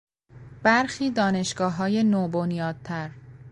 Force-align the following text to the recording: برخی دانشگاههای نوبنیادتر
برخی 0.63 1.11
دانشگاههای 1.11 2.03
نوبنیادتر 2.03 3.11